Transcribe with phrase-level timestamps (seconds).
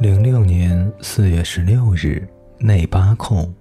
[0.00, 2.26] 零六年四月十六日，
[2.56, 3.52] 内八控，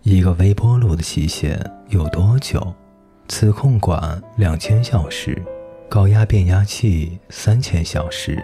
[0.00, 2.74] 一个微波炉的期限有多久？
[3.28, 5.36] 磁控管两千小时，
[5.90, 8.42] 高压变压器三千小时，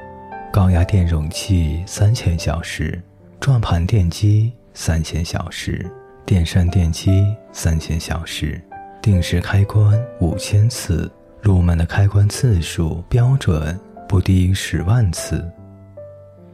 [0.52, 3.02] 高压电容器三千小时，
[3.40, 5.90] 转盘电机三千小时，
[6.26, 8.60] 电扇电机三千小时，
[9.00, 11.10] 定时开关五千次，
[11.40, 15.50] 入门的开关次数标准不低于十万次。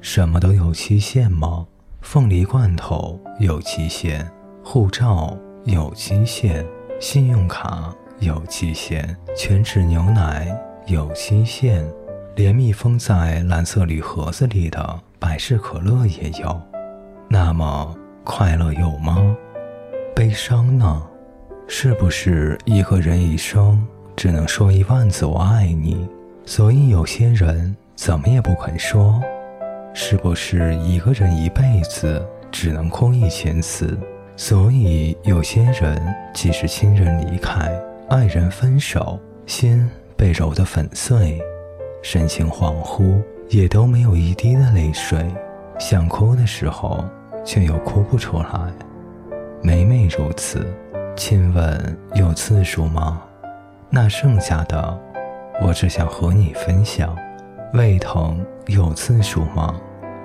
[0.05, 1.67] 什么都有期限吗？
[2.03, 4.31] 凤梨罐头有期限，
[4.63, 6.63] 护照有期限，
[7.01, 10.47] 信用卡有期限，全脂牛奶
[10.89, 11.91] 有期限，
[12.37, 16.61] 连密封在蓝色铝盒子里的百事可乐也有。
[17.27, 19.35] 那么快乐有吗？
[20.15, 21.03] 悲伤呢？
[21.67, 23.83] 是不是一个人一生
[24.15, 26.07] 只能说一万次我爱你？
[26.45, 29.19] 所以有些人怎么也不肯说。
[29.97, 33.97] 是不是一个人一辈子只能哭一千次？
[34.37, 35.97] 所以有些人
[36.35, 37.73] 即使亲人离开、
[38.09, 41.41] 爱人分手，心被揉得粉碎，
[42.03, 45.25] 神情恍惚，也都没有一滴的泪水，
[45.79, 47.05] 想哭的时候
[47.45, 48.49] 却又哭不出来。
[49.63, 50.67] 每每如此，
[51.17, 53.23] 亲吻有次数吗？
[53.89, 55.01] 那剩下的，
[55.63, 57.17] 我只想和你分享。
[57.75, 59.75] 胃疼有次数吗？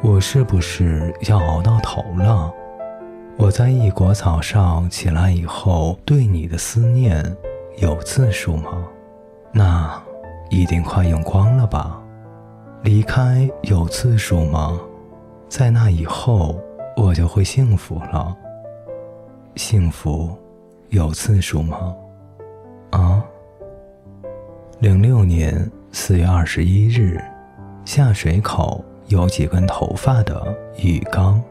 [0.04, 2.54] 我是不是要熬到头了？
[3.38, 7.26] 我在异国早上起来以后，对你的思念
[7.80, 8.86] 有次数吗？
[9.52, 10.00] 那
[10.52, 12.00] 一定快用光了吧？
[12.84, 14.80] 离开有次数吗？
[15.48, 16.56] 在那以后，
[16.96, 18.38] 我就会幸福了。
[19.56, 20.38] 幸福
[20.90, 21.96] 有次数吗？
[22.92, 23.24] 啊？
[24.82, 27.20] 零六年四月二十一日。
[27.90, 31.42] 下水口有几根头发的浴缸。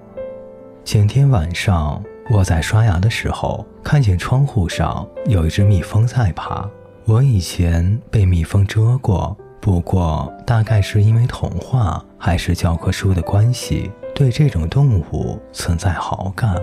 [0.84, 2.00] 前天晚上
[2.30, 6.64] 我在刷牙的时候，看见窗户上有一只蜜蜂在爬。
[7.06, 16.54] 我以前被蜜蜂蛰过，不过大概是因为童话还是教科书的关系，对这种动物存在好感。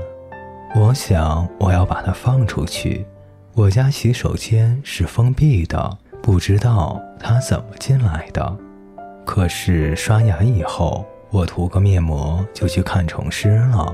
[0.73, 3.05] 我想我要把它放出去。
[3.53, 8.57] 我家洗手间是封闭的，不知道它怎么进来的。
[9.25, 13.93] 可是刷牙以后，我涂个面膜就去看虫师了。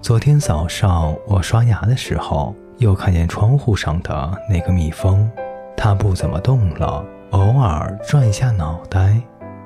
[0.00, 5.28] 昨天早上我刷牙的时候，又看见窗户上的那个蜜蜂，
[5.76, 9.20] 它不怎么动了，偶尔转一下脑袋。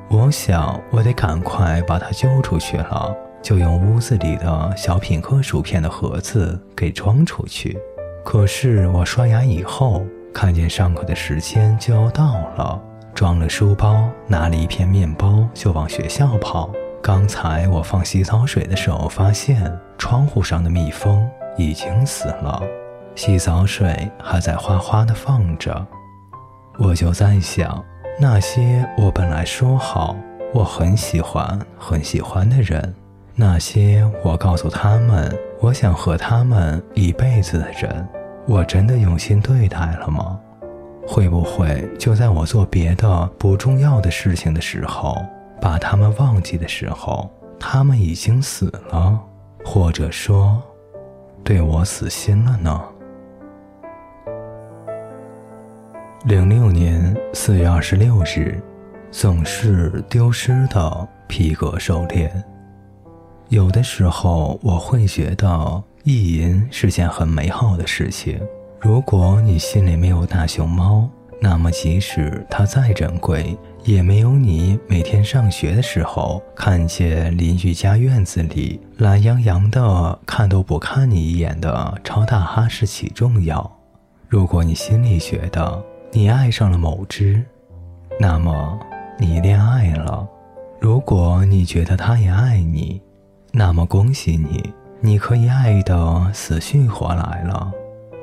[0.08, 7.78] 我想我得赶快把它揪出去了，就用屋子里的小品客薯片的盒子给装出去。
[8.24, 12.82] 可是我刷牙以后，看见上课的时间就要到了。
[13.16, 16.70] 装了书包，拿了一片面包就往学校跑。
[17.02, 22.62] 刚才我放洗澡水的时候，发现窗户上的蜜蜂已经死了，
[23.14, 25.86] 洗澡水还在哗哗的放着。
[26.78, 27.82] 我就在想，
[28.20, 30.14] 那些我本来说好
[30.52, 32.94] 我很喜欢很喜欢的人，
[33.34, 38.06] 那些我告诉他们我想和他们一辈子的人，
[38.46, 40.38] 我真的用心对待了吗？
[41.06, 45.16] 会不会就在我做别的不重要的事情的时候，
[45.60, 49.18] 把他们忘记的时候，他们已经死了，
[49.64, 50.60] 或者说，
[51.44, 52.82] 对我死心了呢？
[56.24, 58.60] 零六年四月二十六日，
[59.12, 62.42] 总是丢失的皮革手链。
[63.48, 68.40] 有的时候，我会觉得意淫是件很美好的事情。
[68.80, 71.08] 如果你心里没有大熊猫，
[71.40, 83.70] 那么即使它再珍贵，也没有你每天上学的时候看见邻居家院子里懒洋洋的看都不看你一眼的超大哈士奇重要。
[84.28, 85.82] 如果你心里觉得
[86.12, 87.42] 你爱上了某只，
[88.20, 88.78] 那么
[89.18, 90.26] 你恋爱了；
[90.80, 93.00] 如果你觉得他也爱你，
[93.52, 97.72] 那么恭喜你，你可以爱得死去活来了。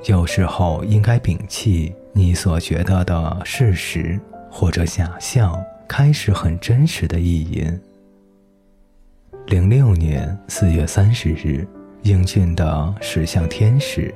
[0.06, 4.20] 有时候应该摒弃你所觉得的事实
[4.52, 7.80] 或者假象，开始很真实的意淫。
[9.46, 11.66] 零六年四月三十日，
[12.02, 14.14] 英俊的石像天使。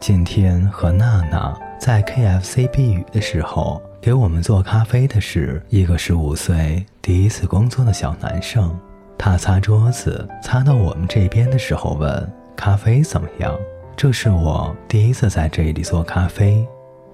[0.00, 8.76] 今天和娜娜在 KFC 避雨的时候，给我们做咖啡的是一个十五岁第一次工作的小男生。
[9.16, 13.56] 他擦桌子擦到我们这边的时候问：“咖啡怎么样？”
[13.96, 16.62] 这是我第一次在这里做咖啡，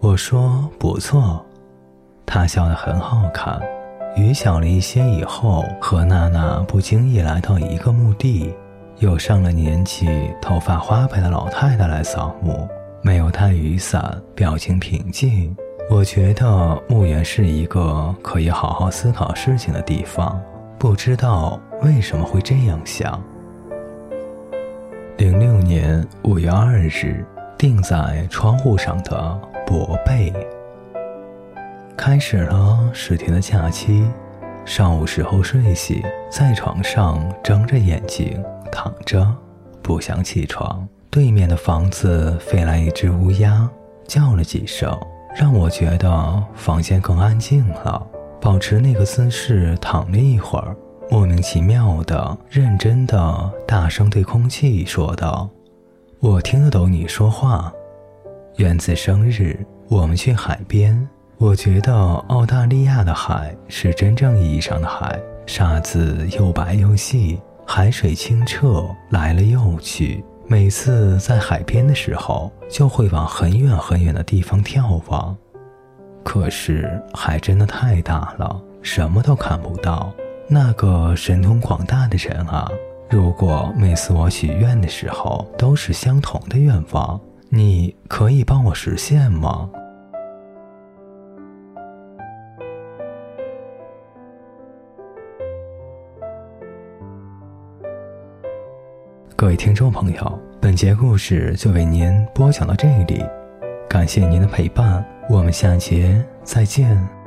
[0.01, 1.41] 我说不错，
[2.27, 3.61] 他笑得很好看，
[4.17, 8.53] 雨小了一些以后，和娜娜不经意来到一个墓地，
[8.99, 10.09] 有上了年纪、
[10.41, 12.69] 头发花白的老太太来扫墓，
[13.01, 15.57] 没有带雨伞，表情平静。
[15.89, 20.43] 我觉得墓园是一个可以好好思考事情的地方，
[20.81, 23.23] 不知道为什么会这样想。
[25.19, 27.25] 零六年五月二日，
[27.59, 30.33] 钉在窗户上的薄被。
[31.97, 34.05] 开始了十天的假期，
[34.65, 38.43] 上午时候睡醒，在床上睁着眼睛
[38.73, 39.27] 躺着，
[39.83, 40.87] 不想起床。
[41.11, 43.69] 对面的房子飞来一只乌鸦，
[44.09, 44.99] 叫了几声，
[45.37, 48.05] 让我觉得房间更安静了。
[48.41, 50.75] 保持那个姿势躺了一会儿。
[51.13, 55.47] 莫名其妙的、认真的、大声对空气说道
[56.21, 57.71] ：“我听得懂你说话。
[58.57, 59.59] 园子生日，
[59.91, 61.07] 我们去海边。
[61.37, 61.95] 我觉得
[62.29, 70.25] 澳大利亚的海是真正意义上的海，沙子又白又细，海水清澈，来了又去。
[70.47, 75.37] 每次在海边的时候，就会往很远很远的地方眺望。
[76.25, 80.11] 可是海真的太大了，什么都看不到。”
[80.55, 82.71] 那个神通广大的人啊！
[83.09, 87.19] 如果每次我许愿的时候都是相同的愿望，
[87.49, 89.71] 你可以帮我实现吗？
[99.35, 103.25] 各位听众朋友，本节故事就为您播讲到这里，
[103.89, 107.22] 感谢您的陪伴，我们下节再见。